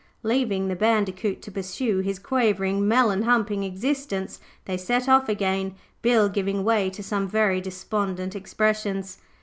Leaving 0.23 0.67
the 0.67 0.75
Bandicoot 0.75 1.43
to 1.43 1.51
pursue 1.51 1.99
his 1.99 2.17
quavering, 2.17 2.87
melon 2.87 3.21
humping 3.21 3.61
existence, 3.63 4.39
they 4.65 4.75
set 4.75 5.07
off 5.07 5.29
again, 5.29 5.75
Bill 6.01 6.27
giving 6.27 6.63
way 6.63 6.89
to 6.89 7.03
some 7.03 7.27
very 7.27 7.61
despondent 7.61 8.35
expressions. 8.35 9.19